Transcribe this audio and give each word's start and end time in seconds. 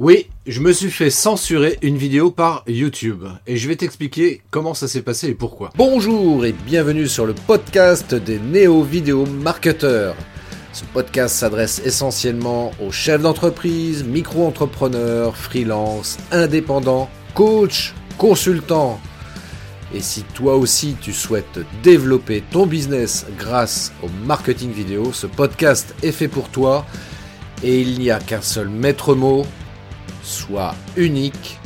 Oui, 0.00 0.26
je 0.44 0.58
me 0.58 0.72
suis 0.72 0.90
fait 0.90 1.08
censurer 1.08 1.78
une 1.80 1.96
vidéo 1.96 2.32
par 2.32 2.64
YouTube 2.66 3.26
et 3.46 3.56
je 3.56 3.68
vais 3.68 3.76
t'expliquer 3.76 4.42
comment 4.50 4.74
ça 4.74 4.88
s'est 4.88 5.02
passé 5.02 5.28
et 5.28 5.34
pourquoi. 5.34 5.70
Bonjour 5.76 6.44
et 6.44 6.50
bienvenue 6.50 7.06
sur 7.06 7.26
le 7.26 7.32
podcast 7.32 8.12
des 8.12 8.40
néo-vidéo 8.40 9.24
marketeurs. 9.24 10.16
Ce 10.72 10.82
podcast 10.84 11.36
s'adresse 11.36 11.80
essentiellement 11.84 12.72
aux 12.84 12.90
chefs 12.90 13.22
d'entreprise, 13.22 14.02
micro-entrepreneurs, 14.02 15.36
freelance, 15.36 16.18
indépendants, 16.32 17.08
coachs, 17.34 17.94
consultants. 18.18 18.98
Et 19.94 20.00
si 20.00 20.24
toi 20.34 20.56
aussi 20.56 20.96
tu 21.00 21.12
souhaites 21.12 21.60
développer 21.84 22.42
ton 22.50 22.66
business 22.66 23.26
grâce 23.38 23.92
au 24.02 24.08
marketing 24.26 24.72
vidéo, 24.72 25.12
ce 25.12 25.28
podcast 25.28 25.94
est 26.02 26.10
fait 26.10 26.26
pour 26.26 26.48
toi 26.48 26.84
et 27.62 27.80
il 27.80 28.00
n'y 28.00 28.10
a 28.10 28.18
qu'un 28.18 28.42
seul 28.42 28.68
maître 28.68 29.14
mot, 29.14 29.46
Soit 30.24 30.74
unique, 30.96 31.60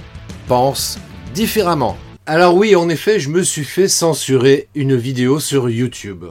pense 0.49 0.99
différemment. 1.33 1.97
Alors 2.27 2.57
oui, 2.57 2.75
en 2.75 2.89
effet, 2.89 3.21
je 3.21 3.29
me 3.29 3.45
suis 3.45 3.63
fait 3.65 3.87
censurer 3.87 4.69
une 4.75 4.97
vidéo 4.97 5.39
sur 5.39 5.71
YouTube. 5.71 6.25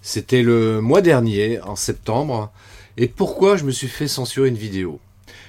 C'était 0.00 0.42
le 0.42 0.80
mois 0.80 1.02
dernier, 1.02 1.60
en 1.60 1.74
septembre. 1.74 2.52
Et 2.96 3.08
pourquoi 3.08 3.56
je 3.56 3.64
me 3.64 3.72
suis 3.72 3.88
fait 3.88 4.06
censurer 4.06 4.48
une 4.48 4.56
vidéo? 4.56 5.00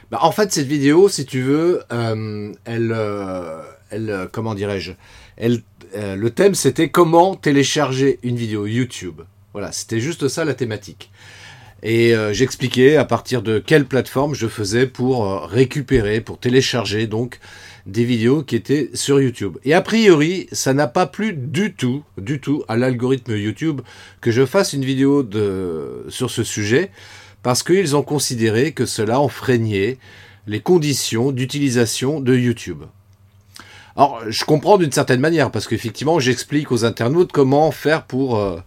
Bah, 0.10 0.18
En 0.24 0.32
fait, 0.32 0.52
cette 0.52 0.66
vidéo, 0.66 1.08
si 1.08 1.26
tu 1.26 1.42
veux, 1.42 1.84
euh, 1.94 2.52
elle, 2.66 2.92
euh, 2.94 3.62
euh, 3.94 4.28
comment 4.30 4.56
dirais-je, 4.56 4.94
le 5.38 6.30
thème, 6.30 6.56
c'était 6.56 6.90
comment 6.90 7.36
télécharger 7.36 8.20
une 8.24 8.38
vidéo 8.38 8.66
YouTube. 8.66 9.22
Voilà, 9.54 9.72
c'était 9.72 10.00
juste 10.00 10.28
ça 10.30 10.46
la 10.46 10.56
thématique. 10.56 11.12
Et 11.84 12.14
euh, 12.14 12.32
j'expliquais 12.32 12.96
à 12.96 13.06
partir 13.06 13.42
de 13.42 13.58
quelle 13.58 13.86
plateforme 13.86 14.36
je 14.36 14.48
faisais 14.48 14.86
pour 14.86 15.26
euh, 15.26 15.40
récupérer, 15.46 16.22
pour 16.22 16.38
télécharger 16.38 17.08
donc 17.08 17.40
des 17.88 18.04
vidéos 18.04 18.44
qui 18.44 18.56
étaient 18.56 18.92
sur 18.94 19.20
YouTube. 19.20 19.58
Et 19.66 19.74
a 19.74 19.82
priori, 19.82 20.48
ça 20.52 20.74
n'a 20.76 20.88
pas 20.88 21.08
plu 21.08 21.34
du 21.34 21.74
tout, 21.74 22.04
du 22.20 22.40
tout 22.40 22.64
à 22.68 22.78
l'algorithme 22.78 23.36
YouTube 23.36 23.82
que 24.22 24.30
je 24.30 24.46
fasse 24.46 24.74
une 24.74 24.86
vidéo 24.86 25.24
de, 25.24 26.06
sur 26.10 26.30
ce 26.30 26.44
sujet, 26.44 26.92
parce 27.42 27.64
qu'ils 27.64 27.96
ont 27.96 28.04
considéré 28.04 28.74
que 28.74 28.86
cela 28.86 29.20
enfreignait 29.20 29.98
les 30.46 30.60
conditions 30.60 31.32
d'utilisation 31.32 32.20
de 32.20 32.36
YouTube. 32.36 32.84
Alors, 33.96 34.22
je 34.28 34.46
comprends 34.46 34.78
d'une 34.78 34.92
certaine 34.92 35.20
manière, 35.20 35.50
parce 35.50 35.68
qu'effectivement, 35.68 36.20
j'explique 36.20 36.72
aux 36.72 36.86
internautes 36.86 37.32
comment 37.32 37.72
faire 37.72 38.04
pour... 38.04 38.38
Euh, 38.38 38.60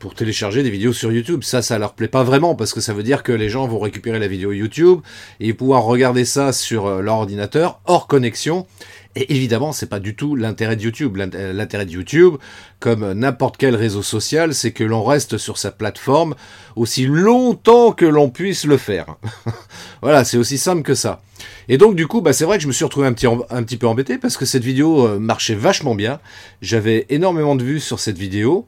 pour 0.00 0.14
télécharger 0.14 0.64
des 0.64 0.70
vidéos 0.70 0.92
sur 0.92 1.12
YouTube. 1.12 1.44
Ça, 1.44 1.62
ça 1.62 1.78
leur 1.78 1.92
plaît 1.92 2.08
pas 2.08 2.24
vraiment 2.24 2.56
parce 2.56 2.72
que 2.72 2.80
ça 2.80 2.94
veut 2.94 3.04
dire 3.04 3.22
que 3.22 3.30
les 3.30 3.50
gens 3.50 3.68
vont 3.68 3.78
récupérer 3.78 4.18
la 4.18 4.26
vidéo 4.26 4.50
YouTube 4.50 5.00
et 5.38 5.52
pouvoir 5.52 5.84
regarder 5.84 6.24
ça 6.24 6.52
sur 6.52 6.86
euh, 6.86 7.02
leur 7.02 7.16
ordinateur 7.16 7.80
hors 7.84 8.08
connexion. 8.08 8.66
Et 9.14 9.34
évidemment, 9.34 9.72
c'est 9.72 9.88
pas 9.88 10.00
du 10.00 10.16
tout 10.16 10.36
l'intérêt 10.36 10.76
de 10.76 10.82
YouTube. 10.82 11.18
Euh, 11.18 11.52
l'intérêt 11.52 11.84
de 11.84 11.90
YouTube, 11.90 12.36
comme 12.80 13.12
n'importe 13.12 13.58
quel 13.58 13.76
réseau 13.76 14.02
social, 14.02 14.54
c'est 14.54 14.72
que 14.72 14.84
l'on 14.84 15.04
reste 15.04 15.36
sur 15.36 15.58
sa 15.58 15.70
plateforme 15.70 16.34
aussi 16.76 17.06
longtemps 17.06 17.92
que 17.92 18.06
l'on 18.06 18.30
puisse 18.30 18.64
le 18.64 18.78
faire. 18.78 19.16
voilà, 20.02 20.24
c'est 20.24 20.38
aussi 20.38 20.56
simple 20.56 20.82
que 20.82 20.94
ça. 20.94 21.20
Et 21.68 21.76
donc 21.76 21.94
du 21.94 22.06
coup, 22.06 22.22
bah, 22.22 22.32
c'est 22.32 22.44
vrai 22.44 22.56
que 22.56 22.62
je 22.62 22.68
me 22.68 22.72
suis 22.72 22.84
retrouvé 22.84 23.06
un 23.06 23.12
petit, 23.12 23.26
un 23.26 23.62
petit 23.62 23.76
peu 23.76 23.86
embêté 23.86 24.16
parce 24.16 24.38
que 24.38 24.46
cette 24.46 24.64
vidéo 24.64 25.06
euh, 25.06 25.18
marchait 25.18 25.54
vachement 25.54 25.94
bien. 25.94 26.20
J'avais 26.62 27.04
énormément 27.10 27.54
de 27.54 27.64
vues 27.64 27.80
sur 27.80 28.00
cette 28.00 28.18
vidéo. 28.18 28.66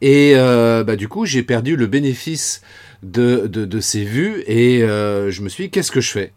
Et 0.00 0.32
euh, 0.34 0.84
bah, 0.84 0.96
du 0.96 1.08
coup, 1.08 1.26
j'ai 1.26 1.42
perdu 1.42 1.76
le 1.76 1.86
bénéfice 1.86 2.62
de, 3.02 3.46
de, 3.46 3.80
ces 3.80 4.04
vues 4.04 4.42
et 4.46 4.82
euh, 4.82 5.30
je 5.30 5.42
me 5.42 5.48
suis 5.48 5.64
dit, 5.64 5.70
qu'est-ce 5.70 5.92
que 5.92 6.00
je 6.00 6.10
fais? 6.10 6.32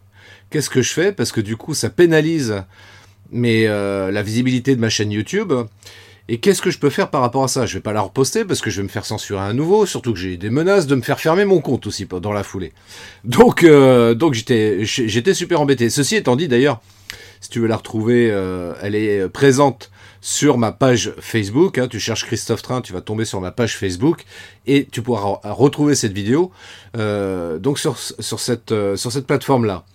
Qu'est-ce 0.50 0.70
que 0.70 0.81
je 0.81 0.92
fais? 0.94 1.11
Parce 1.11 1.31
que 1.31 1.42
du 1.42 1.58
coup, 1.58 1.73
ça 1.73 1.89
pénalise 1.89 2.64
mais, 3.31 3.67
euh, 3.67 4.11
la 4.11 4.22
visibilité 4.22 4.75
de 4.75 4.81
ma 4.81 4.89
chaîne 4.89 5.11
YouTube. 5.11 5.53
Et 6.30 6.39
qu'est-ce 6.39 6.61
que 6.61 6.72
je 6.72 6.80
peux 6.80 6.89
faire 6.89 7.09
par 7.09 7.22
rapport 7.22 7.44
à 7.44 7.47
ça? 7.47 7.66
Je 7.66 7.75
vais 7.75 7.81
pas 7.81 7.94
la 7.94 8.02
reposter 8.02 8.45
parce 8.45 8.61
que 8.61 8.70
je 8.70 8.78
vais 8.78 8.83
me 8.83 8.89
faire 8.89 9.05
censurer 9.05 9.42
à 9.42 9.54
nouveau, 9.54 9.86
surtout 9.86 10.14
que 10.14 10.20
j'ai 10.20 10.38
des 10.38 10.49
menaces 10.49 10.88
de 10.88 10.95
me 10.95 11.02
faire 11.02 11.20
fermer 11.20 11.45
mon 11.45 11.61
compte 11.61 11.88
aussi 11.88 12.05
dans 12.05 12.33
la 12.33 12.43
foulée. 12.43 12.73
Donc, 13.23 13.65
donc 13.65 14.33
j'étais, 14.33 14.83
super 15.33 15.61
embêté. 15.61 15.89
Ceci 15.89 16.17
étant 16.17 16.36
dit, 16.36 16.49
d'ailleurs, 16.49 16.82
si 17.39 17.49
tu 17.49 17.60
veux 17.60 17.67
la 17.67 17.77
retrouver, 17.77 18.27
elle 18.82 18.95
est 18.95 19.30
présente 19.30 19.89
sur 20.21 20.58
ma 20.58 20.71
page 20.71 21.14
Facebook. 21.20 21.77
Hein, 21.77 21.87
tu 21.87 21.99
cherches 21.99 22.26
Christophe 22.26 22.61
Train, 22.61 22.82
tu 22.82 22.93
vas 22.93 23.02
tomber 23.02 23.26
sur 23.26 23.42
ma 23.42 23.52
page 23.52 23.77
Facebook 23.77 24.26
et 24.66 24.86
tu 24.92 25.02
pourras 25.02 25.39
retrouver 25.43 25.95
cette 25.95 26.14
vidéo 26.14 26.52
euh, 26.98 27.60
donc 27.60 27.80
sur, 27.80 27.98
sur 27.98 28.39
cette, 28.39 28.71
euh, 28.71 28.95
cette 28.95 29.27
plateforme-là. 29.27 29.86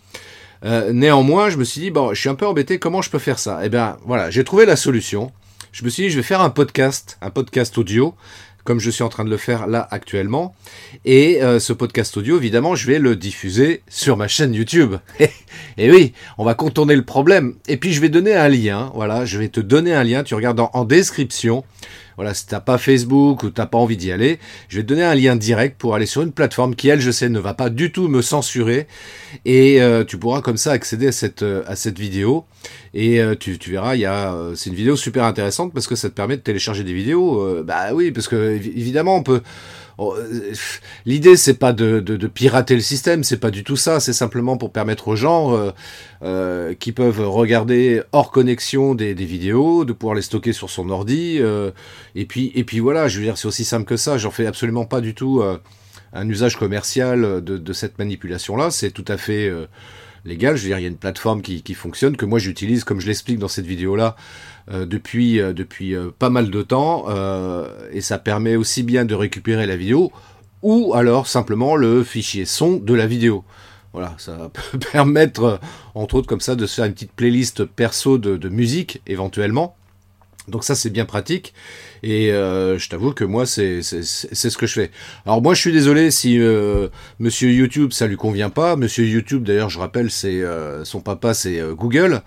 Euh, 0.64 0.92
néanmoins, 0.92 1.50
je 1.50 1.56
me 1.56 1.64
suis 1.64 1.80
dit, 1.80 1.90
bon, 1.90 2.14
je 2.14 2.20
suis 2.20 2.28
un 2.28 2.34
peu 2.34 2.46
embêté, 2.46 2.78
comment 2.78 3.02
je 3.02 3.10
peux 3.10 3.18
faire 3.18 3.38
ça? 3.38 3.60
Eh 3.64 3.68
bien, 3.68 3.96
voilà, 4.06 4.30
j'ai 4.30 4.44
trouvé 4.44 4.64
la 4.64 4.76
solution. 4.76 5.32
Je 5.72 5.84
me 5.84 5.88
suis 5.88 6.02
dit, 6.04 6.10
je 6.10 6.16
vais 6.16 6.22
faire 6.22 6.42
un 6.42 6.50
podcast, 6.50 7.16
un 7.22 7.30
podcast 7.30 7.78
audio 7.78 8.14
comme 8.64 8.78
je 8.78 8.90
suis 8.90 9.02
en 9.02 9.08
train 9.08 9.24
de 9.24 9.30
le 9.30 9.36
faire 9.36 9.66
là 9.66 9.88
actuellement. 9.90 10.54
Et 11.04 11.42
euh, 11.42 11.58
ce 11.58 11.72
podcast 11.72 12.16
audio, 12.16 12.36
évidemment, 12.36 12.74
je 12.74 12.86
vais 12.86 12.98
le 12.98 13.16
diffuser 13.16 13.82
sur 13.88 14.16
ma 14.16 14.28
chaîne 14.28 14.54
YouTube. 14.54 14.96
et 15.78 15.90
oui, 15.90 16.12
on 16.38 16.44
va 16.44 16.54
contourner 16.54 16.94
le 16.94 17.04
problème. 17.04 17.54
Et 17.66 17.76
puis 17.76 17.92
je 17.92 18.00
vais 18.00 18.08
donner 18.08 18.34
un 18.34 18.48
lien. 18.48 18.92
Voilà, 18.94 19.24
je 19.24 19.38
vais 19.38 19.48
te 19.48 19.60
donner 19.60 19.94
un 19.94 20.04
lien. 20.04 20.22
Tu 20.22 20.34
regardes 20.34 20.60
en 20.60 20.84
description. 20.84 21.64
Voilà, 22.16 22.34
si 22.34 22.46
t'as 22.46 22.60
pas 22.60 22.78
Facebook 22.78 23.42
ou 23.42 23.50
t'as 23.50 23.66
pas 23.66 23.78
envie 23.78 23.96
d'y 23.96 24.12
aller, 24.12 24.38
je 24.68 24.76
vais 24.76 24.82
te 24.82 24.88
donner 24.88 25.04
un 25.04 25.14
lien 25.14 25.36
direct 25.36 25.78
pour 25.78 25.94
aller 25.94 26.06
sur 26.06 26.22
une 26.22 26.32
plateforme 26.32 26.74
qui, 26.74 26.88
elle, 26.88 27.00
je 27.00 27.10
sais, 27.10 27.28
ne 27.28 27.38
va 27.38 27.54
pas 27.54 27.70
du 27.70 27.92
tout 27.92 28.08
me 28.08 28.22
censurer. 28.22 28.86
Et 29.44 29.80
euh, 29.82 30.04
tu 30.04 30.18
pourras 30.18 30.40
comme 30.40 30.56
ça 30.56 30.72
accéder 30.72 31.08
à 31.08 31.12
cette, 31.12 31.42
euh, 31.42 31.64
vidéo. 31.96 32.44
Et 32.94 33.20
euh, 33.20 33.34
tu, 33.34 33.56
verras, 33.70 33.96
il 33.96 34.04
a, 34.06 34.34
c'est 34.54 34.70
une 34.70 34.76
vidéo 34.76 34.96
super 34.96 35.24
intéressante 35.24 35.72
parce 35.72 35.86
que 35.86 35.96
ça 35.96 36.08
te 36.08 36.14
permet 36.14 36.36
de 36.36 36.42
télécharger 36.42 36.84
des 36.84 36.92
vidéos. 36.92 37.62
bah 37.64 37.94
oui, 37.94 38.10
parce 38.10 38.28
que 38.28 38.56
évidemment, 38.56 39.16
on 39.16 39.22
peut 39.22 39.32
euh, 39.34 39.40
l'idée, 41.06 41.36
c'est 41.36 41.54
pas 41.54 41.72
de, 41.72 42.00
pirater 42.26 42.74
le 42.74 42.80
système, 42.80 43.24
c'est 43.24 43.38
pas 43.38 43.50
du 43.50 43.64
tout 43.64 43.76
ça. 43.76 44.00
C'est 44.00 44.12
simplement 44.12 44.56
pour 44.56 44.72
permettre 44.72 45.08
aux 45.08 45.16
gens 45.16 45.56
euh, 45.56 45.70
euh, 46.22 46.74
qui 46.74 46.92
peuvent 46.92 47.20
regarder 47.28 48.02
hors 48.12 48.30
connexion 48.30 48.94
des, 48.94 49.14
vidéos, 49.14 49.84
de 49.84 49.92
pouvoir 49.92 50.14
les 50.14 50.22
stocker 50.22 50.52
sur 50.52 50.70
son 50.70 50.90
ordi. 50.90 51.40
et 52.14 52.26
puis, 52.26 52.52
et 52.54 52.64
puis 52.64 52.80
voilà, 52.80 53.08
je 53.08 53.18
veux 53.18 53.24
dire, 53.24 53.38
c'est 53.38 53.48
aussi 53.48 53.64
simple 53.64 53.84
que 53.84 53.96
ça. 53.96 54.18
J'en 54.18 54.30
fais 54.30 54.46
absolument 54.46 54.84
pas 54.84 55.00
du 55.00 55.14
tout 55.14 55.42
un 56.12 56.28
usage 56.28 56.56
commercial 56.56 57.42
de, 57.42 57.72
cette 57.72 57.98
manipulation-là. 57.98 58.70
C'est 58.70 58.90
tout 58.90 59.04
à 59.08 59.16
fait 59.16 59.50
légal. 60.24 60.56
Je 60.56 60.62
veux 60.62 60.68
dire, 60.68 60.78
il 60.78 60.82
y 60.82 60.86
a 60.86 60.88
une 60.88 60.96
plateforme 60.96 61.42
qui, 61.42 61.74
fonctionne 61.74 62.16
que 62.16 62.24
moi 62.24 62.38
j'utilise, 62.38 62.84
comme 62.84 63.00
je 63.00 63.06
l'explique 63.06 63.38
dans 63.38 63.48
cette 63.48 63.66
vidéo-là, 63.66 64.16
euh, 64.70 64.86
depuis, 64.86 65.40
euh, 65.40 65.52
euh, 65.82 66.10
pas 66.18 66.30
mal 66.30 66.50
de 66.50 66.62
temps, 66.62 67.06
et 67.92 68.00
ça 68.00 68.18
permet 68.18 68.56
aussi 68.56 68.82
bien 68.82 69.04
de 69.04 69.14
récupérer 69.14 69.66
la 69.66 69.76
vidéo, 69.76 70.12
ou 70.62 70.94
alors 70.94 71.26
simplement 71.26 71.76
le 71.76 72.04
fichier 72.04 72.44
son 72.44 72.76
de 72.76 72.94
la 72.94 73.06
vidéo. 73.06 73.44
Voilà, 73.92 74.14
ça 74.18 74.50
peut 74.70 74.78
permettre, 74.78 75.60
entre 75.94 76.16
autres 76.16 76.28
comme 76.28 76.40
ça, 76.40 76.54
de 76.54 76.66
se 76.66 76.76
faire 76.76 76.84
une 76.84 76.94
petite 76.94 77.12
playlist 77.12 77.64
perso 77.64 78.18
de 78.18 78.48
musique, 78.48 79.02
éventuellement. 79.06 79.76
Donc 80.48 80.64
ça 80.64 80.74
c'est 80.74 80.90
bien 80.90 81.04
pratique 81.04 81.54
et 82.02 82.32
euh, 82.32 82.76
je 82.76 82.88
t'avoue 82.88 83.12
que 83.12 83.22
moi 83.22 83.46
c'est 83.46 83.80
ce 83.82 84.56
que 84.58 84.66
je 84.66 84.72
fais. 84.72 84.90
Alors 85.24 85.40
moi 85.40 85.54
je 85.54 85.60
suis 85.60 85.72
désolé 85.72 86.10
si 86.10 86.40
euh, 86.40 86.88
Monsieur 87.20 87.50
YouTube 87.50 87.92
ça 87.92 88.08
lui 88.08 88.16
convient 88.16 88.50
pas. 88.50 88.74
Monsieur 88.74 89.04
YouTube 89.04 89.44
d'ailleurs 89.44 89.70
je 89.70 89.78
rappelle 89.78 90.10
c'est 90.10 90.42
euh, 90.42 90.84
son 90.84 91.00
papa 91.00 91.32
c'est 91.32 91.60
Google 91.76 92.22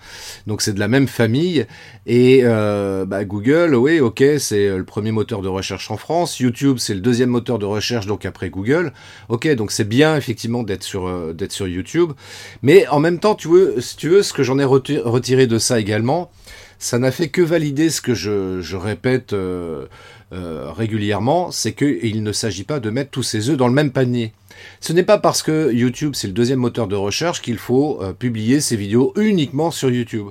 donc 0.48 0.62
c'est 0.62 0.72
de 0.72 0.80
la 0.80 0.88
même 0.88 1.10
famille 1.10 1.66
et 2.08 2.44
bah, 2.44 3.26
Google 3.26 3.76
oui 3.76 4.00
ok 4.00 4.24
c'est 4.40 4.78
le 4.78 4.86
premier 4.86 5.12
moteur 5.12 5.42
de 5.42 5.50
recherche 5.50 5.92
en 5.92 5.98
France. 5.98 6.40
YouTube 6.40 6.78
c'est 6.80 6.94
le 6.94 7.02
deuxième 7.02 7.30
moteur 7.30 7.60
de 7.60 7.66
recherche 7.66 8.06
donc 8.06 8.26
après 8.26 8.50
Google. 8.50 8.94
Ok 9.28 9.54
donc 9.56 9.72
c'est 9.72 9.88
bien 9.88 10.16
effectivement 10.16 10.64
d'être 10.64 10.84
sur 10.84 11.34
d'être 11.34 11.52
sur 11.52 11.68
YouTube 11.68 12.14
mais 12.62 12.88
en 12.88 13.02
même 13.02 13.20
temps 13.20 13.36
tu 13.36 13.50
veux 13.50 13.82
si 13.82 13.98
tu 13.98 14.08
veux 14.08 14.24
ce 14.24 14.32
que 14.32 14.44
j'en 14.44 14.58
ai 14.58 14.64
retiré 14.64 15.48
de 15.48 15.60
ça 15.60 15.82
également 15.82 16.32
ça 16.80 17.00
n'a 17.00 17.12
fait 17.12 17.30
que 17.30 17.42
valider 17.42 17.90
ce 17.90 18.02
que 18.02 18.14
je, 18.14 18.76
répète 18.76 19.34
euh, 19.34 19.88
euh, 20.34 20.72
régulièrement, 20.72 21.52
c'est 21.52 21.74
qu'il 21.74 22.24
ne 22.24 22.32
s'agit 22.32 22.64
pas 22.64 22.80
de 22.80 22.90
mettre 22.90 23.12
tous 23.12 23.24
ses 23.24 23.50
œufs 23.50 23.58
dans 23.58 23.68
le 23.68 23.74
même 23.74 23.92
panier. 23.92 24.34
Ce 24.80 24.94
n'est 24.94 25.04
pas 25.04 25.18
parce 25.18 25.44
que 25.44 25.72
YouTube 25.72 26.14
c'est 26.16 26.28
le 26.28 26.34
deuxième 26.34 26.60
moteur 26.60 26.88
de 26.88 26.96
recherche 26.96 27.42
qu'il 27.42 27.58
faut 27.58 28.00
euh, 28.02 28.14
publier 28.14 28.62
ses 28.62 28.76
vidéos 28.76 29.14
uniquement 29.16 29.72
sur 29.72 29.90
YouTube. 29.90 30.28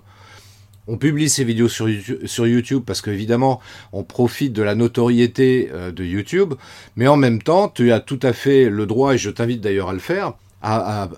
On 0.87 0.99
publie 0.99 1.31
ses 1.31 1.45
vidéos 1.45 1.71
sur 1.71 2.47
YouTube, 2.47 2.83
parce 2.85 3.01
qu'évidemment, 3.01 3.59
on 3.95 4.05
profite 4.05 4.53
de 4.53 4.63
la 4.63 4.75
notoriété 4.75 5.71
de 5.73 6.05
YouTube, 6.05 6.53
mais 6.95 7.09
en 7.09 7.17
même 7.17 7.41
temps, 7.41 7.71
tu 7.71 7.91
as 7.91 8.01
tout 8.01 8.21
à 8.23 8.35
fait 8.35 8.69
le 8.69 8.85
droit, 8.85 9.15
et 9.15 9.19
je 9.19 9.31
t'invite 9.31 9.63
d'ailleurs 9.63 9.89
à 9.89 9.95
le 9.95 9.99
faire, 9.99 10.35
à 10.61 11.09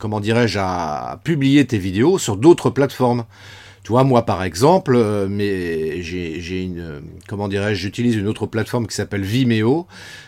comment 0.00 0.18
dirais-je, 0.18 0.58
à 0.58 1.20
publier 1.22 1.64
tes 1.66 1.78
vidéos 1.78 2.18
sur 2.18 2.36
d'autres 2.36 2.70
plateformes. 2.70 3.24
Tu 3.82 3.92
vois, 3.92 4.04
moi 4.04 4.26
par 4.26 4.42
exemple, 4.42 4.94
euh, 4.94 5.26
mais 5.28 6.02
j'ai 6.02 6.62
une, 6.62 7.02
comment 7.28 7.48
dirais-je, 7.48 7.80
j'utilise 7.80 8.16
une 8.16 8.28
autre 8.28 8.46
plateforme 8.46 8.86
qui 8.86 8.94
s'appelle 8.94 9.22
Vimeo, 9.22 9.86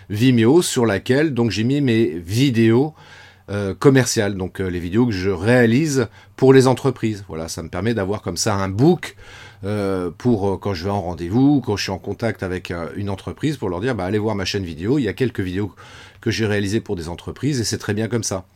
Vimeo 0.08 0.62
sur 0.62 0.86
laquelle 0.86 1.34
donc 1.34 1.50
j'ai 1.50 1.64
mis 1.64 1.80
mes 1.80 2.06
vidéos 2.06 2.94
commerciales, 3.80 4.34
donc 4.34 4.60
les 4.60 4.78
vidéos 4.80 5.04
que 5.04 5.12
je 5.12 5.28
réalise 5.28 6.08
pour 6.36 6.54
les 6.54 6.68
entreprises. 6.68 7.22
Voilà, 7.28 7.48
ça 7.48 7.62
me 7.62 7.68
permet 7.68 7.92
d'avoir 7.92 8.22
comme 8.22 8.38
ça 8.38 8.54
un 8.54 8.70
book 8.70 9.14
pour 10.16 10.58
quand 10.58 10.72
je 10.72 10.84
vais 10.84 10.90
en 10.90 11.02
rendez-vous, 11.02 11.60
quand 11.60 11.76
je 11.76 11.82
suis 11.82 11.92
en 11.92 11.98
contact 11.98 12.42
avec 12.42 12.72
une 12.96 13.10
entreprise, 13.10 13.58
pour 13.58 13.68
leur 13.68 13.80
dire 13.80 13.94
bah, 13.94 14.06
allez 14.06 14.16
voir 14.16 14.36
ma 14.36 14.46
chaîne 14.46 14.64
vidéo, 14.64 14.98
il 14.98 15.02
y 15.02 15.08
a 15.08 15.12
quelques 15.12 15.40
vidéos 15.40 15.74
que 16.22 16.30
j'ai 16.30 16.46
réalisées 16.46 16.80
pour 16.80 16.96
des 16.96 17.10
entreprises 17.10 17.60
et 17.60 17.64
c'est 17.64 17.76
très 17.76 17.92
bien 17.92 18.08
comme 18.08 18.22
ça. 18.22 18.46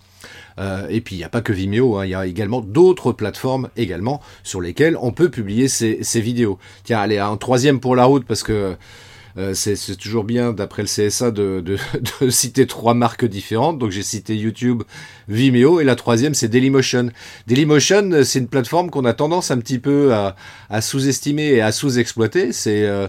Euh, 0.59 0.87
et 0.89 1.01
puis 1.01 1.17
il 1.17 1.19
n'y 1.19 1.25
a 1.25 1.29
pas 1.29 1.43
que 1.43 1.53
Vimeo, 1.53 1.97
hein, 1.97 2.07
il 2.07 2.11
y 2.11 2.15
a 2.15 2.27
également 2.27 2.61
d'autres 2.61 3.13
plateformes 3.13 3.69
également 3.77 4.21
sur 4.43 4.61
lesquelles 4.61 4.97
on 5.01 5.13
peut 5.13 5.31
publier 5.31 5.69
ces, 5.69 6.03
ces 6.03 6.21
vidéos. 6.21 6.59
Tiens, 6.85 7.01
allez, 7.01 7.19
un 7.19 7.37
troisième 7.37 7.81
pour 7.81 7.97
la 7.97 8.05
route 8.05 8.25
parce 8.27 8.43
que 8.43 8.77
euh, 9.39 9.53
c'est 9.55 9.97
toujours 9.97 10.25
bien, 10.25 10.53
d'après 10.53 10.83
le 10.83 10.89
CSA, 10.89 11.31
de, 11.31 11.77
citer 12.31 12.67
trois 12.67 12.95
marques 12.95 13.25
différentes. 13.25 13.79
Donc 13.79 13.91
j'ai 13.91 14.03
cité 14.03 14.35
YouTube, 14.37 14.83
Vimeo, 15.29 15.81
et 15.81 15.85
la 15.85 15.95
troisième, 15.95 16.35
c'est 16.35 16.49
Dailymotion. 16.49 17.11
Dailymotion, 17.47 18.25
c'est 18.25 18.39
une 18.39 18.49
plateforme 18.49 18.91
qu'on 18.91 19.05
a 19.05 19.13
tendance 19.13 19.51
un 19.51 19.59
petit 19.59 19.79
peu 19.79 20.15
à, 20.15 20.35
sous-estimer 20.81 21.49
et 21.49 21.61
à 21.61 21.73
sous-exploiter. 21.73 22.53
C'est 22.53 22.85
euh, 22.85 23.09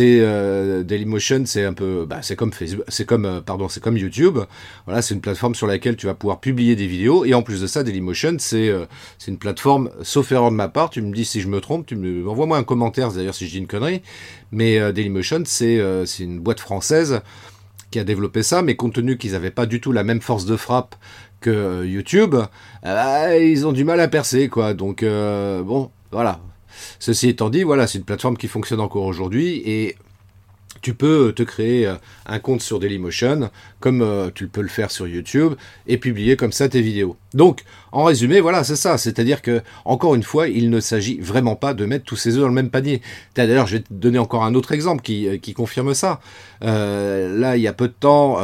euh, 0.00 0.82
Dailymotion, 0.82 1.44
c'est 1.46 1.64
un 1.64 1.72
peu, 1.72 2.04
bah, 2.08 2.18
c'est 2.22 2.36
comme 2.36 2.52
Facebook, 2.52 2.84
c'est 2.88 3.06
comme, 3.06 3.24
euh, 3.24 3.40
pardon, 3.40 3.68
c'est 3.68 3.82
comme 3.82 3.96
YouTube. 3.96 4.38
Voilà, 4.86 5.00
c'est 5.00 5.14
une 5.14 5.20
plateforme 5.20 5.54
sur 5.54 5.66
laquelle 5.66 5.96
tu 5.96 6.06
vas 6.06 6.14
pouvoir 6.14 6.40
publier 6.40 6.76
des 6.76 6.86
vidéos. 6.86 7.24
Et 7.24 7.32
en 7.32 7.42
plus 7.42 7.60
de 7.60 7.66
ça, 7.66 7.82
Dailymotion, 7.82 8.36
c'est 8.38 8.72
une 9.26 9.38
plateforme, 9.38 9.90
sauf 10.02 10.30
erreur 10.32 10.50
de 10.50 10.56
ma 10.56 10.68
part, 10.68 10.90
tu 10.90 11.00
me 11.00 11.14
dis 11.14 11.24
si 11.24 11.40
je 11.40 11.48
me 11.48 11.60
trompe, 11.60 11.86
tu 11.86 11.96
me 11.96 12.28
envoie-moi 12.28 12.58
un 12.58 12.64
commentaire 12.64 13.10
d'ailleurs 13.12 13.34
si 13.34 13.46
je 13.46 13.52
dis 13.52 13.58
une 13.58 13.66
connerie. 13.66 14.02
Mais 14.50 14.92
Dailymotion, 14.92 15.44
c'est 15.46 15.61
euh, 15.61 15.61
c'est 16.06 16.24
une 16.24 16.40
boîte 16.40 16.60
française 16.60 17.20
qui 17.90 17.98
a 17.98 18.04
développé 18.04 18.42
ça, 18.42 18.62
mais 18.62 18.74
compte 18.74 18.94
tenu 18.94 19.18
qu'ils 19.18 19.32
n'avaient 19.32 19.50
pas 19.50 19.66
du 19.66 19.80
tout 19.80 19.92
la 19.92 20.02
même 20.02 20.20
force 20.20 20.46
de 20.46 20.56
frappe 20.56 20.94
que 21.40 21.50
euh, 21.50 21.86
YouTube, 21.86 22.34
euh, 22.86 23.38
ils 23.40 23.66
ont 23.66 23.72
du 23.72 23.84
mal 23.84 24.00
à 24.00 24.08
percer, 24.08 24.48
quoi. 24.48 24.74
Donc, 24.74 25.04
bon, 25.04 25.90
voilà. 26.10 26.40
Ceci 26.98 27.28
étant 27.28 27.50
dit, 27.50 27.62
voilà, 27.62 27.86
c'est 27.86 27.98
une 27.98 28.04
plateforme 28.04 28.36
qui 28.36 28.48
fonctionne 28.48 28.80
encore 28.80 29.04
aujourd'hui 29.04 29.62
et 29.64 29.96
tu 30.82 30.94
peux 30.94 31.32
te 31.34 31.42
créer 31.44 31.86
euh, 31.86 31.94
un 32.26 32.40
compte 32.40 32.60
sur 32.60 32.80
Dailymotion, 32.80 33.50
comme 33.80 34.02
euh, 34.02 34.30
tu 34.34 34.48
peux 34.48 34.60
le 34.60 34.68
faire 34.68 34.90
sur 34.90 35.06
YouTube, 35.06 35.54
et 35.86 35.96
publier 35.96 36.36
comme 36.36 36.52
ça 36.52 36.68
tes 36.68 36.82
vidéos. 36.82 37.16
Donc, 37.32 37.62
en 37.92 38.04
résumé, 38.04 38.40
voilà, 38.40 38.64
c'est 38.64 38.76
ça. 38.76 38.98
C'est-à-dire 38.98 39.40
que, 39.40 39.62
encore 39.84 40.14
une 40.14 40.24
fois, 40.24 40.48
il 40.48 40.68
ne 40.70 40.80
s'agit 40.80 41.18
vraiment 41.20 41.54
pas 41.56 41.72
de 41.72 41.86
mettre 41.86 42.04
tous 42.04 42.16
ses 42.16 42.34
œufs 42.34 42.42
dans 42.42 42.48
le 42.48 42.54
même 42.54 42.70
panier. 42.70 43.00
D'ailleurs, 43.36 43.66
je 43.66 43.76
vais 43.76 43.82
te 43.82 43.92
donner 43.94 44.18
encore 44.18 44.44
un 44.44 44.54
autre 44.54 44.72
exemple 44.72 45.02
qui, 45.02 45.28
euh, 45.28 45.38
confirme 45.54 45.94
ça. 45.94 46.20
là, 46.60 47.56
il 47.56 47.62
y 47.62 47.68
a 47.68 47.72
peu 47.72 47.86
de 47.86 47.92
temps, 47.92 48.38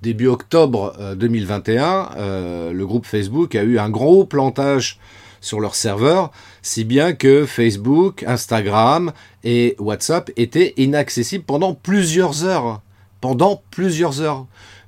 début 0.00 0.28
octobre 0.28 0.94
2021, 1.16 2.10
le 2.72 2.84
groupe 2.84 3.04
Facebook 3.04 3.56
a 3.56 3.64
eu 3.64 3.78
un 3.78 3.90
gros 3.90 4.24
plantage 4.24 5.00
sur 5.42 5.60
leur 5.60 5.74
serveur, 5.74 6.30
si 6.62 6.84
bien 6.84 7.12
que 7.12 7.44
Facebook, 7.44 8.24
Instagram 8.26 9.12
et 9.44 9.76
WhatsApp 9.78 10.30
étaient 10.36 10.72
inaccessibles 10.78 11.44
pendant 11.44 11.74
plusieurs 11.74 12.44
heures. 12.44 12.80
Pendant 13.20 13.62
plusieurs 13.70 14.22
heures. 14.22 14.46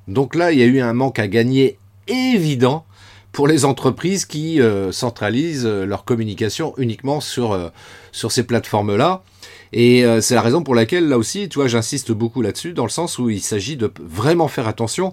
Donc 0.08 0.34
là, 0.34 0.52
il 0.52 0.58
y 0.58 0.62
a 0.62 0.66
eu 0.66 0.80
un 0.80 0.94
manque 0.94 1.18
à 1.18 1.28
gagner 1.28 1.78
évident 2.08 2.86
pour 3.34 3.48
les 3.48 3.64
entreprises 3.64 4.24
qui 4.24 4.60
euh, 4.60 4.92
centralisent 4.92 5.66
euh, 5.66 5.84
leur 5.84 6.04
communication 6.04 6.72
uniquement 6.78 7.20
sur, 7.20 7.52
euh, 7.52 7.68
sur 8.12 8.30
ces 8.32 8.44
plateformes-là. 8.44 9.22
Et 9.72 10.04
c'est 10.20 10.36
la 10.36 10.40
raison 10.40 10.62
pour 10.62 10.76
laquelle, 10.76 11.08
là 11.08 11.18
aussi, 11.18 11.48
tu 11.48 11.58
vois, 11.58 11.66
j'insiste 11.66 12.12
beaucoup 12.12 12.42
là-dessus, 12.42 12.74
dans 12.74 12.84
le 12.84 12.90
sens 12.90 13.18
où 13.18 13.28
il 13.28 13.40
s'agit 13.40 13.76
de 13.76 13.92
vraiment 14.00 14.46
faire 14.46 14.68
attention, 14.68 15.12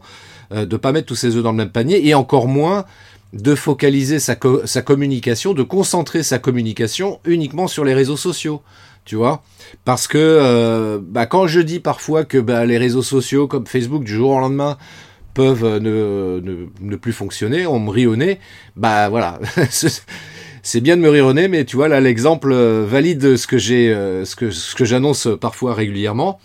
de 0.51 0.65
ne 0.65 0.77
pas 0.77 0.91
mettre 0.91 1.07
tous 1.07 1.15
ses 1.15 1.35
œufs 1.35 1.41
dans 1.41 1.49
le 1.49 1.57
même 1.57 1.71
panier, 1.71 2.07
et 2.07 2.13
encore 2.13 2.47
moins 2.47 2.85
de 3.33 3.56
focaliser 3.56 4.19
sa, 4.19 4.36
communication, 4.36 5.54
de 5.54 5.63
concentrer 5.63 6.24
sa 6.24 6.39
communication 6.39 7.19
uniquement 7.25 7.68
sur 7.68 7.86
les 7.86 7.94
réseaux 7.94 8.18
sociaux. 8.18 8.62
Tu 9.06 9.16
vois 9.16 9.42
Parce 9.86 10.07
que 10.07 10.18
euh, 10.18 11.00
bah, 11.01 11.25
quand 11.25 11.48
je 11.48 11.62
dis 11.62 11.80
parfois 11.80 12.25
que 12.25 12.38
bah, 12.38 12.66
les 12.66 12.78
réseaux 12.78 13.01
sociaux 13.01 13.48
comme 13.48 13.66
Facebook 13.66 14.04
du 14.04 14.13
jour 14.13 14.31
au 14.31 14.39
lendemain 14.39 14.78
peuvent 15.33 15.78
ne, 15.78 16.42
ne, 16.81 16.95
plus 16.98 17.13
fonctionner, 17.13 17.66
on 17.66 17.80
me 17.80 17.89
rit 17.89 18.06
bah 18.75 19.07
voilà. 19.07 19.39
c'est 20.62 20.81
bien 20.81 20.98
de 20.98 21.01
me 21.01 21.10
rire 21.10 21.25
au 21.25 21.34
nez, 21.34 21.48
mais 21.48 21.63
tu 21.63 21.77
vois, 21.77 21.88
là, 21.88 22.01
l'exemple 22.01 22.51
euh, 22.51 22.86
valide 22.86 23.24
euh, 23.24 23.38
ce 23.38 23.48
que, 24.36 24.51
ce 24.51 24.75
que 24.75 24.86
j'annonce 24.86 25.30
parfois 25.39 25.74
régulièrement. 25.74 26.39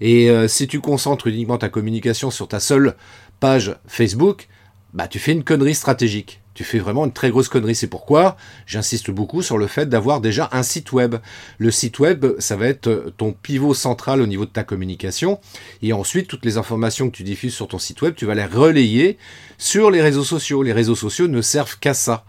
Et 0.00 0.28
si 0.48 0.66
tu 0.66 0.80
concentres 0.80 1.28
uniquement 1.28 1.58
ta 1.58 1.68
communication 1.68 2.32
sur 2.32 2.48
ta 2.48 2.58
seule 2.58 2.96
page 3.38 3.76
Facebook, 3.86 4.48
bah 4.92 5.08
tu 5.08 5.18
fais 5.18 5.32
une 5.32 5.44
connerie 5.44 5.74
stratégique. 5.74 6.40
Tu 6.54 6.64
fais 6.64 6.78
vraiment 6.78 7.06
une 7.06 7.12
très 7.12 7.30
grosse 7.30 7.48
connerie. 7.48 7.74
C'est 7.74 7.86
pourquoi 7.86 8.36
j'insiste 8.66 9.10
beaucoup 9.10 9.40
sur 9.40 9.56
le 9.56 9.66
fait 9.66 9.86
d'avoir 9.86 10.20
déjà 10.20 10.50
un 10.52 10.62
site 10.62 10.92
web. 10.92 11.16
Le 11.56 11.70
site 11.70 11.98
web, 11.98 12.26
ça 12.38 12.56
va 12.56 12.66
être 12.66 13.12
ton 13.16 13.32
pivot 13.32 13.72
central 13.72 14.20
au 14.20 14.26
niveau 14.26 14.44
de 14.44 14.50
ta 14.50 14.62
communication. 14.62 15.40
Et 15.80 15.94
ensuite, 15.94 16.28
toutes 16.28 16.44
les 16.44 16.58
informations 16.58 17.08
que 17.08 17.16
tu 17.16 17.22
diffuses 17.22 17.54
sur 17.54 17.68
ton 17.68 17.78
site 17.78 18.02
web, 18.02 18.14
tu 18.14 18.26
vas 18.26 18.34
les 18.34 18.44
relayer 18.44 19.16
sur 19.56 19.90
les 19.90 20.02
réseaux 20.02 20.24
sociaux. 20.24 20.62
Les 20.62 20.74
réseaux 20.74 20.94
sociaux 20.94 21.26
ne 21.26 21.40
servent 21.40 21.78
qu'à 21.78 21.94
ça. 21.94 22.26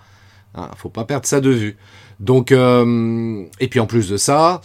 Hein, 0.55 0.71
faut 0.77 0.89
pas 0.89 1.03
perdre 1.03 1.25
ça 1.25 1.41
de 1.41 1.49
vue. 1.49 1.77
Donc, 2.21 2.53
euh, 2.53 3.43
et 3.59 3.67
puis 3.67 3.81
en 3.81 3.87
plus 3.87 4.07
de 4.07 4.15
ça, 4.15 4.61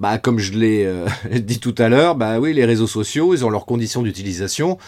bah, 0.00 0.16
comme 0.16 0.38
je 0.38 0.54
l'ai 0.54 0.84
euh, 0.86 1.06
dit 1.38 1.60
tout 1.60 1.74
à 1.76 1.90
l'heure, 1.90 2.16
bah 2.16 2.40
oui, 2.40 2.54
les 2.54 2.64
réseaux 2.64 2.86
sociaux, 2.86 3.34
ils 3.34 3.44
ont 3.44 3.50
leurs 3.50 3.66
conditions 3.66 4.02
d'utilisation. 4.02 4.78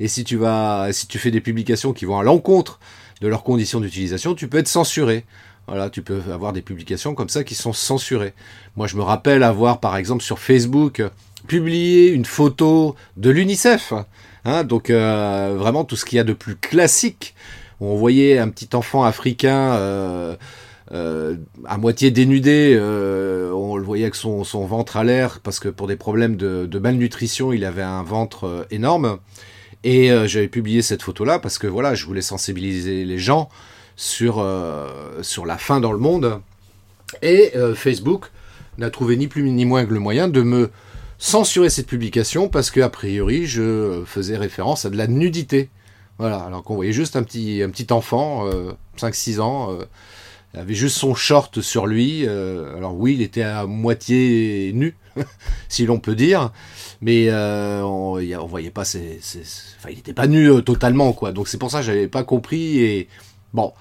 Et 0.00 0.08
si 0.08 0.24
tu 0.24 0.36
vas, 0.36 0.88
si 0.92 1.06
tu 1.06 1.18
fais 1.18 1.30
des 1.30 1.42
publications 1.42 1.92
qui 1.92 2.06
vont 2.06 2.18
à 2.18 2.22
l'encontre 2.22 2.80
de 3.20 3.28
leurs 3.28 3.44
conditions 3.44 3.80
d'utilisation, 3.80 4.34
tu 4.34 4.48
peux 4.48 4.56
être 4.56 4.68
censuré. 4.68 5.26
Voilà, 5.68 5.90
tu 5.90 6.00
peux 6.00 6.22
avoir 6.32 6.54
des 6.54 6.62
publications 6.62 7.14
comme 7.14 7.28
ça 7.28 7.44
qui 7.44 7.54
sont 7.54 7.74
censurées. 7.74 8.32
Moi, 8.76 8.86
je 8.86 8.96
me 8.96 9.02
rappelle 9.02 9.42
avoir, 9.42 9.78
par 9.78 9.96
exemple, 9.96 10.24
sur 10.24 10.38
Facebook, 10.38 11.02
publié 11.46 12.08
une 12.08 12.24
photo 12.24 12.96
de 13.18 13.28
l'UNICEF. 13.28 13.92
Hein, 14.46 14.64
donc, 14.64 14.88
euh, 14.88 15.54
vraiment 15.56 15.84
tout 15.84 15.96
ce 15.96 16.06
qu'il 16.06 16.16
y 16.16 16.20
a 16.20 16.24
de 16.24 16.32
plus 16.32 16.56
classique. 16.56 17.34
On 17.80 17.94
voyait 17.96 18.38
un 18.38 18.48
petit 18.48 18.74
enfant 18.74 19.04
africain 19.04 19.74
euh, 19.74 20.36
euh, 20.92 21.36
à 21.64 21.78
moitié 21.78 22.10
dénudé, 22.10 22.76
euh, 22.78 23.50
on 23.52 23.76
le 23.76 23.82
voyait 23.84 24.04
avec 24.04 24.14
son, 24.14 24.42
ventre 24.42 24.98
à 24.98 25.04
l'air 25.04 25.40
parce 25.40 25.58
que 25.58 25.70
pour 25.70 25.86
des 25.86 25.96
problèmes 25.96 26.36
de, 26.36 26.78
malnutrition, 26.78 27.52
il 27.52 27.64
avait 27.64 27.82
un 27.82 28.02
ventre 28.02 28.44
euh, 28.44 28.64
énorme. 28.70 29.18
Et 29.84 30.10
j'avais 30.26 30.46
publié 30.46 30.80
cette 30.80 31.02
photo-là 31.02 31.40
parce 31.40 31.58
que 31.58 31.66
voilà, 31.66 31.96
je 31.96 32.06
voulais 32.06 32.22
sensibiliser 32.22 33.04
les 33.04 33.18
gens 33.18 33.48
sur, 33.96 34.34
sur 35.22 35.44
la 35.44 35.58
faim 35.58 35.80
dans 35.80 35.90
le 35.90 35.98
monde. 35.98 36.40
Et 37.20 37.52
Facebook 37.74 38.30
n'a 38.78 38.90
trouvé 38.90 39.16
ni 39.16 39.26
plus 39.26 39.42
ni 39.42 39.64
moins 39.64 39.84
que 39.84 39.92
le 39.92 39.98
moyen 39.98 40.28
de 40.28 40.40
me 40.42 40.70
censurer 41.18 41.68
cette 41.68 41.88
publication 41.88 42.48
parce 42.48 42.70
que 42.70 42.80
a 42.80 42.88
priori 42.88 43.46
je 43.46 44.04
faisais 44.06 44.36
référence 44.36 44.84
à 44.84 44.90
de 44.90 44.96
la 44.96 45.08
nudité. 45.08 45.68
Voilà, 46.18 46.38
alors 46.38 46.62
qu'on 46.62 46.76
voyait 46.76 46.92
juste 46.92 47.16
un 47.16 47.24
petit, 47.24 47.60
un 47.60 47.70
petit 47.70 47.92
enfant, 47.92 48.48
5-6 48.96 49.40
ans, 49.40 49.76
avait 50.54 50.74
juste 50.74 50.96
son 50.96 51.14
short 51.14 51.60
sur 51.60 51.86
lui. 51.86 52.26
Euh, 52.26 52.76
alors 52.76 52.96
oui, 52.96 53.14
il 53.14 53.22
était 53.22 53.42
à 53.42 53.66
moitié 53.66 54.72
nu, 54.74 54.96
si 55.68 55.86
l'on 55.86 55.98
peut 55.98 56.14
dire, 56.14 56.52
mais 57.00 57.26
euh, 57.28 57.82
on, 57.82 58.46
voyait 58.46 58.70
pas 58.70 58.84
ses, 58.84 59.20
enfin, 59.78 59.90
il 59.90 59.96
n'était 59.96 60.12
pas 60.12 60.26
nu 60.26 60.50
euh, 60.50 60.60
totalement 60.60 61.12
quoi. 61.12 61.32
Donc 61.32 61.48
c'est 61.48 61.58
pour 61.58 61.70
ça 61.70 61.78
que 61.78 61.86
j'avais 61.86 62.08
pas 62.08 62.24
compris 62.24 62.80
et 62.80 63.08
bon. 63.54 63.72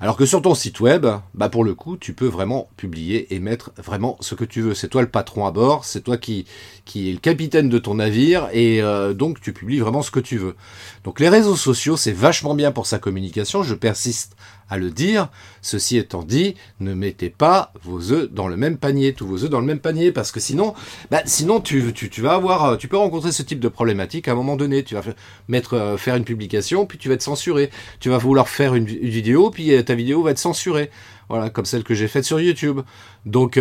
Alors 0.00 0.16
que 0.16 0.26
sur 0.26 0.40
ton 0.42 0.54
site 0.54 0.78
web, 0.78 1.06
bah 1.34 1.48
pour 1.48 1.64
le 1.64 1.74
coup, 1.74 1.96
tu 1.96 2.12
peux 2.12 2.26
vraiment 2.26 2.68
publier 2.76 3.34
et 3.34 3.40
mettre 3.40 3.72
vraiment 3.76 4.16
ce 4.20 4.36
que 4.36 4.44
tu 4.44 4.60
veux. 4.60 4.74
C'est 4.74 4.86
toi 4.86 5.02
le 5.02 5.08
patron 5.08 5.44
à 5.44 5.50
bord, 5.50 5.84
c'est 5.84 6.02
toi 6.02 6.16
qui 6.16 6.46
qui 6.84 7.10
est 7.10 7.12
le 7.12 7.18
capitaine 7.18 7.68
de 7.68 7.78
ton 7.78 7.96
navire 7.96 8.48
et 8.52 8.80
donc 9.14 9.40
tu 9.40 9.52
publies 9.52 9.80
vraiment 9.80 10.02
ce 10.02 10.12
que 10.12 10.20
tu 10.20 10.38
veux. 10.38 10.54
Donc 11.02 11.18
les 11.18 11.28
réseaux 11.28 11.56
sociaux, 11.56 11.96
c'est 11.96 12.12
vachement 12.12 12.54
bien 12.54 12.70
pour 12.70 12.86
sa 12.86 13.00
communication. 13.00 13.64
Je 13.64 13.74
persiste 13.74 14.36
à 14.68 14.78
le 14.78 14.90
dire. 14.90 15.28
Ceci 15.62 15.96
étant 15.96 16.22
dit, 16.22 16.54
ne 16.80 16.94
mettez 16.94 17.30
pas 17.30 17.72
vos 17.82 18.12
œufs 18.12 18.30
dans 18.30 18.48
le 18.48 18.56
même 18.56 18.78
panier, 18.78 19.12
tous 19.12 19.26
vos 19.26 19.44
œufs 19.44 19.50
dans 19.50 19.60
le 19.60 19.66
même 19.66 19.80
panier, 19.80 20.12
parce 20.12 20.32
que 20.32 20.40
sinon, 20.40 20.74
bah, 21.10 21.22
sinon 21.24 21.60
tu, 21.60 21.92
tu, 21.92 22.10
tu, 22.10 22.22
vas 22.22 22.34
avoir, 22.34 22.64
euh, 22.64 22.76
tu 22.76 22.88
peux 22.88 22.96
rencontrer 22.96 23.32
ce 23.32 23.42
type 23.42 23.60
de 23.60 23.68
problématique 23.68 24.28
à 24.28 24.32
un 24.32 24.34
moment 24.34 24.56
donné. 24.56 24.82
Tu 24.82 24.94
vas 24.94 25.02
mettre, 25.48 25.74
euh, 25.74 25.96
faire 25.96 26.16
une 26.16 26.24
publication, 26.24 26.86
puis 26.86 26.98
tu 26.98 27.08
vas 27.08 27.14
être 27.14 27.22
censuré. 27.22 27.70
Tu 28.00 28.08
vas 28.08 28.18
vouloir 28.18 28.48
faire 28.48 28.74
une, 28.74 28.84
vidéo, 28.84 29.50
puis 29.50 29.72
euh, 29.72 29.82
ta 29.82 29.94
vidéo 29.94 30.22
va 30.22 30.32
être 30.32 30.38
censurée. 30.38 30.90
Voilà, 31.28 31.50
comme 31.50 31.64
celle 31.64 31.84
que 31.84 31.94
j'ai 31.94 32.08
faite 32.08 32.24
sur 32.24 32.40
YouTube. 32.40 32.80
Donc 33.26 33.60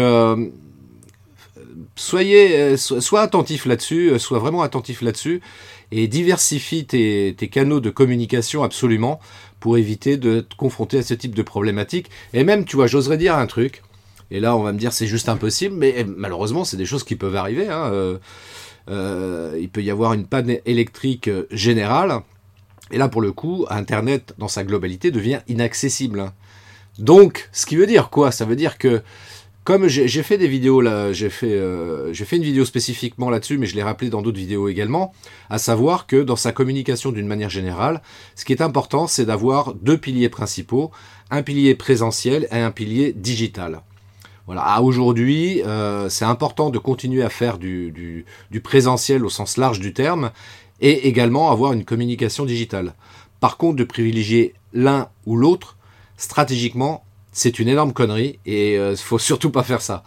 soyez, 1.96 2.78
sois 2.78 3.22
attentif 3.22 3.66
là-dessus, 3.66 4.18
sois 4.20 4.40
vraiment 4.40 4.62
attentif 4.62 5.02
là-dessus 5.02 5.42
et 5.92 6.08
diversifie 6.08 6.86
tes, 6.86 7.34
canaux 7.52 7.80
de 7.80 7.90
communication 7.90 8.64
absolument 8.64 9.20
pour 9.60 9.78
éviter 9.78 10.18
de 10.18 10.42
te 10.42 10.56
confronter 10.56 11.00
à 11.00 11.04
ce 11.04 11.14
type 11.14 11.36
de 11.36 11.42
problématique. 11.42 12.10
Et 12.34 12.44
même, 12.44 12.66
tu 12.66 12.76
vois, 12.76 12.88
j'oserais 12.88 13.18
dire 13.18 13.36
un 13.36 13.48
truc, 13.48 13.82
et 14.30 14.40
là 14.40 14.56
on 14.56 14.64
va 14.64 14.74
me 14.74 14.78
dire 14.78 14.92
c'est 14.92 15.08
juste 15.08 15.30
impossible, 15.30 15.76
mais 15.76 15.94
eh, 15.98 16.04
malheureusement 16.04 16.66
c'est 16.66 16.78
des 16.78 16.86
choses 16.86 17.04
qui 17.04 17.16
peuvent 17.16 17.36
arriver. 17.36 17.70
Hein. 17.70 17.90
Euh, 17.92 18.18
euh, 18.90 19.58
il 19.60 19.70
peut 19.70 19.82
y 19.82 19.92
avoir 19.92 20.14
une 20.14 20.26
panne 20.26 20.58
électrique 20.66 21.30
générale. 21.52 22.22
Et 22.92 22.98
là, 22.98 23.10
pour 23.10 23.22
le 23.22 23.34
coup, 23.34 23.66
Internet, 23.70 24.34
dans 24.38 24.48
sa 24.48 24.64
globalité, 24.64 25.12
devient 25.12 25.42
inaccessible. 25.48 26.22
hein. 26.22 26.34
Donc, 26.98 27.50
ce 27.52 27.66
qui 27.66 27.76
veut 27.76 27.86
dire 27.86 28.10
quoi? 28.10 28.32
Ça 28.32 28.46
veut 28.46 28.56
dire 28.56 28.78
que, 28.78 29.02
comme 29.68 29.90
j'ai 29.90 30.24
fait 30.24 30.38
des 30.38 30.48
vidéos 30.48 30.80
là, 30.80 31.12
j'ai 31.12 31.30
fait, 31.30 31.52
euh, 31.52 32.14
j'ai 32.14 32.24
fait 32.24 32.38
une 32.38 32.44
vidéo 32.44 32.64
spécifiquement 32.64 33.30
là-dessus, 33.30 33.58
mais 33.58 33.66
je 33.66 33.76
l'ai 33.76 33.84
rappelé 33.84 34.10
dans 34.10 34.22
d'autres 34.22 34.38
vidéos 34.38 34.70
également, 34.70 35.14
à 35.50 35.58
savoir 35.58 36.08
que 36.08 36.16
dans 36.16 36.38
sa 36.38 36.54
communication 36.54 37.12
d'une 37.12 37.28
manière 37.28 37.50
générale, 37.50 38.02
ce 38.36 38.46
qui 38.46 38.54
est 38.54 38.62
important, 38.62 39.08
c'est 39.08 39.26
d'avoir 39.26 39.74
deux 39.74 39.98
piliers 39.98 40.30
principaux, 40.30 40.92
un 41.32 41.44
pilier 41.44 41.76
présentiel 41.76 42.48
et 42.50 42.60
un 42.60 42.72
pilier 42.72 43.12
digital. 43.12 43.82
Voilà, 44.46 44.82
aujourd'hui, 44.82 45.62
euh, 45.64 46.08
c'est 46.08 46.24
important 46.24 46.70
de 46.70 46.80
continuer 46.80 47.24
à 47.24 47.30
faire 47.30 47.58
du 47.58 48.24
présentiel 48.64 49.26
au 49.26 49.30
sens 49.30 49.58
large 49.58 49.82
du 49.82 49.92
terme, 49.92 50.32
et 50.80 51.10
également 51.10 51.52
avoir 51.52 51.74
une 51.74 51.84
communication 51.84 52.46
digitale. 52.46 52.94
Par 53.42 53.58
contre, 53.58 53.76
de 53.76 53.84
privilégier 53.84 54.54
l'un 54.72 55.10
ou 55.26 55.36
l'autre, 55.36 55.76
stratégiquement, 56.16 57.04
c'est 57.38 57.60
une 57.60 57.68
énorme 57.68 57.94
connerie 57.94 58.40
et 58.46 58.76
il 58.76 58.98
faut 58.98 59.20
surtout 59.20 59.52
pas 59.52 59.64
faire 59.64 59.82
ça. 59.82 60.04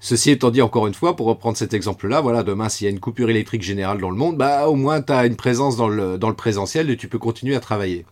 Ceci 0.00 0.30
étant 0.30 0.50
dit, 0.50 0.62
encore 0.62 0.86
une 0.86 0.94
fois, 0.94 1.16
pour 1.16 1.26
reprendre 1.26 1.56
cet 1.56 1.74
exemple-là, 1.74 2.20
voilà, 2.20 2.44
demain, 2.44 2.68
s'il 2.68 2.84
y 2.84 2.88
a 2.88 2.90
une 2.90 3.00
coupure 3.00 3.30
électrique 3.30 3.62
générale 3.62 4.00
dans 4.00 4.10
le 4.10 4.16
monde, 4.16 4.36
bah, 4.36 4.68
au 4.68 4.76
moins, 4.76 5.02
tu 5.02 5.12
as 5.12 5.26
une 5.26 5.34
présence 5.34 5.76
dans 5.76 5.88
le, 5.88 6.18
dans 6.18 6.32
présentiel 6.32 6.88
et 6.90 6.96
tu 6.96 7.08
peux 7.08 7.18
continuer 7.18 7.56
à 7.56 7.60
travailler. 7.60 8.06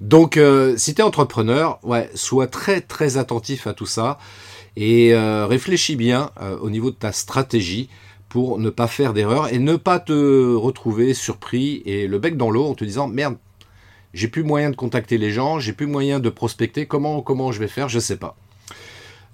Donc, 0.00 0.36
euh, 0.36 0.74
si 0.76 0.94
tu 0.94 1.00
es 1.00 1.04
entrepreneur, 1.04 1.78
sois 2.14 2.46
très, 2.46 2.80
très 2.80 3.16
attentif 3.16 3.66
à 3.66 3.74
tout 3.74 3.86
ça 3.86 4.18
et 4.76 5.14
euh, 5.14 5.46
réfléchis 5.46 5.96
bien 5.96 6.30
euh, 6.40 6.56
au 6.58 6.70
niveau 6.70 6.90
de 6.90 6.96
ta 6.96 7.12
stratégie 7.12 7.88
pour 8.28 8.58
ne 8.58 8.70
pas 8.70 8.86
faire 8.86 9.12
d'erreur 9.12 9.52
et 9.52 9.58
ne 9.58 9.76
pas 9.76 9.98
te 9.98 10.54
retrouver 10.54 11.12
surpris 11.12 11.82
et 11.84 12.06
le 12.06 12.18
bec 12.18 12.36
dans 12.36 12.50
l'eau 12.50 12.66
en 12.66 12.74
te 12.74 12.84
disant 12.84 13.08
merde, 13.08 13.36
j'ai 14.14 14.28
plus 14.28 14.42
moyen 14.42 14.70
de 14.70 14.76
contacter 14.76 15.18
les 15.18 15.30
gens, 15.30 15.58
j'ai 15.58 15.72
plus 15.72 15.86
moyen 15.86 16.20
de 16.20 16.30
prospecter, 16.30 16.86
comment, 16.86 17.22
comment 17.22 17.52
je 17.52 17.60
vais 17.60 17.68
faire, 17.68 17.88
je 17.88 17.98
sais 17.98 18.16
pas. 18.16 18.36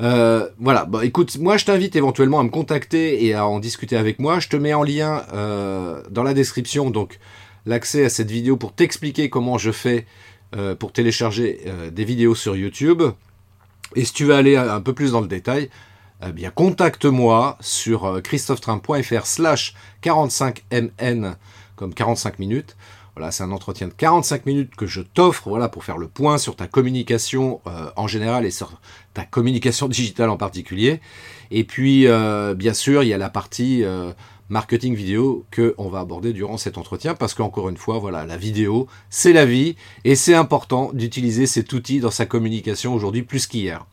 Euh, 0.02 0.48
voilà, 0.58 0.84
bah, 0.84 1.04
écoute, 1.04 1.38
moi 1.38 1.56
je 1.56 1.64
t'invite 1.64 1.96
éventuellement 1.96 2.40
à 2.40 2.42
me 2.42 2.50
contacter 2.50 3.24
et 3.24 3.34
à 3.34 3.46
en 3.46 3.58
discuter 3.58 3.96
avec 3.96 4.18
moi. 4.18 4.40
Je 4.40 4.48
te 4.48 4.56
mets 4.56 4.74
en 4.74 4.82
lien 4.82 5.24
euh, 5.32 6.02
dans 6.10 6.22
la 6.22 6.34
description 6.34 6.90
donc 6.90 7.18
l'accès 7.64 8.04
à 8.04 8.08
cette 8.10 8.30
vidéo 8.30 8.56
pour 8.56 8.74
t'expliquer 8.74 9.30
comment 9.30 9.58
je 9.58 9.70
fais 9.70 10.06
euh, 10.54 10.74
pour 10.74 10.92
télécharger 10.92 11.60
des 11.92 12.04
vidéos 12.04 12.34
sur 12.34 12.56
YouTube. 12.56 13.02
Et 13.94 14.04
si 14.04 14.12
tu 14.12 14.24
veux 14.24 14.34
aller 14.34 14.56
un 14.56 14.80
peu 14.80 14.92
plus 14.92 15.12
dans 15.12 15.20
le 15.20 15.28
détail, 15.28 15.70
eh 16.26 16.32
bien 16.32 16.50
contacte-moi 16.50 17.56
sur 17.60 18.20
christophetrain.fr 18.22 19.26
slash 19.26 19.74
45mn 20.02 21.36
comme 21.76 21.94
45 21.94 22.38
minutes. 22.38 22.76
Voilà, 23.16 23.32
c'est 23.32 23.42
un 23.42 23.50
entretien 23.50 23.88
de 23.88 23.94
45 23.94 24.44
minutes 24.44 24.76
que 24.76 24.86
je 24.86 25.00
t'offre, 25.00 25.48
voilà, 25.48 25.70
pour 25.70 25.84
faire 25.84 25.96
le 25.96 26.06
point 26.06 26.36
sur 26.36 26.54
ta 26.54 26.66
communication 26.66 27.62
euh, 27.66 27.88
en 27.96 28.06
général 28.06 28.44
et 28.44 28.50
sur 28.50 28.78
ta 29.14 29.24
communication 29.24 29.88
digitale 29.88 30.28
en 30.28 30.36
particulier. 30.36 31.00
Et 31.50 31.64
puis, 31.64 32.06
euh, 32.06 32.54
bien 32.54 32.74
sûr, 32.74 33.02
il 33.02 33.08
y 33.08 33.14
a 33.14 33.18
la 33.18 33.30
partie 33.30 33.84
euh, 33.84 34.12
marketing 34.50 34.94
vidéo 34.94 35.46
que 35.50 35.74
on 35.78 35.88
va 35.88 36.00
aborder 36.00 36.34
durant 36.34 36.58
cet 36.58 36.76
entretien 36.76 37.14
parce 37.14 37.32
qu'encore 37.32 37.70
une 37.70 37.78
fois, 37.78 37.98
voilà, 37.98 38.26
la 38.26 38.36
vidéo, 38.36 38.86
c'est 39.08 39.32
la 39.32 39.46
vie 39.46 39.76
et 40.04 40.14
c'est 40.14 40.34
important 40.34 40.90
d'utiliser 40.92 41.46
cet 41.46 41.72
outil 41.72 42.00
dans 42.00 42.10
sa 42.10 42.26
communication 42.26 42.92
aujourd'hui 42.92 43.22
plus 43.22 43.46
qu'hier. 43.46 43.86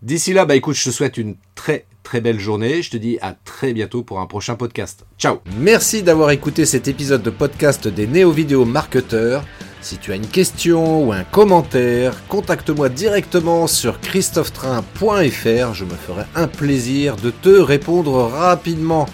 D'ici 0.00 0.32
là, 0.32 0.46
bah 0.46 0.56
écoute, 0.56 0.76
je 0.76 0.84
te 0.84 0.90
souhaite 0.90 1.18
une 1.18 1.36
très 1.54 1.84
très 2.08 2.22
belle 2.22 2.40
journée. 2.40 2.80
Je 2.80 2.90
te 2.90 2.96
dis 2.96 3.18
à 3.20 3.34
très 3.34 3.74
bientôt 3.74 4.02
pour 4.02 4.18
un 4.18 4.24
prochain 4.24 4.54
podcast. 4.54 5.04
Ciao 5.18 5.40
Merci 5.58 6.02
d'avoir 6.02 6.30
écouté 6.30 6.64
cet 6.64 6.88
épisode 6.88 7.22
de 7.22 7.28
podcast 7.28 7.86
des 7.86 8.06
néo-vidéo 8.06 8.64
marketeurs. 8.64 9.44
Si 9.82 9.98
tu 9.98 10.10
as 10.12 10.14
une 10.14 10.26
question 10.26 11.04
ou 11.04 11.12
un 11.12 11.24
commentaire, 11.24 12.14
contacte-moi 12.28 12.88
directement 12.88 13.66
sur 13.66 14.00
christophetrain.fr. 14.00 15.74
Je 15.74 15.84
me 15.84 15.90
ferai 15.90 16.22
un 16.34 16.48
plaisir 16.48 17.16
de 17.16 17.30
te 17.30 17.50
répondre 17.50 18.14
rapidement. 18.22 19.04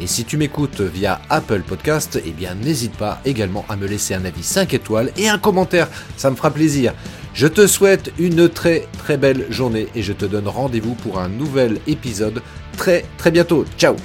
Et 0.00 0.06
si 0.06 0.24
tu 0.24 0.38
m'écoutes 0.38 0.80
via 0.80 1.20
Apple 1.28 1.60
Podcast, 1.60 2.18
eh 2.24 2.30
bien 2.30 2.54
n'hésite 2.54 2.96
pas 2.96 3.20
également 3.26 3.66
à 3.68 3.76
me 3.76 3.86
laisser 3.86 4.14
un 4.14 4.24
avis 4.24 4.42
5 4.42 4.72
étoiles 4.72 5.12
et 5.18 5.28
un 5.28 5.38
commentaire, 5.38 5.88
ça 6.16 6.30
me 6.30 6.36
fera 6.36 6.50
plaisir. 6.50 6.94
Je 7.38 7.46
te 7.46 7.68
souhaite 7.68 8.10
une 8.18 8.48
très 8.48 8.88
très 8.98 9.16
belle 9.16 9.46
journée 9.48 9.86
et 9.94 10.02
je 10.02 10.12
te 10.12 10.24
donne 10.24 10.48
rendez-vous 10.48 10.96
pour 10.96 11.20
un 11.20 11.28
nouvel 11.28 11.78
épisode 11.86 12.42
très 12.76 13.04
très 13.16 13.30
bientôt. 13.30 13.64
Ciao 13.78 13.94